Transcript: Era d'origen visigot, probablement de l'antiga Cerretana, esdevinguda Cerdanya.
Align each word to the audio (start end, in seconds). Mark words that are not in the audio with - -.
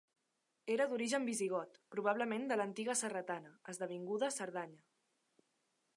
Era 0.75 0.87
d'origen 0.93 1.27
visigot, 1.27 1.77
probablement 1.95 2.49
de 2.53 2.59
l'antiga 2.61 2.97
Cerretana, 3.03 3.55
esdevinguda 3.75 4.35
Cerdanya. 4.41 4.85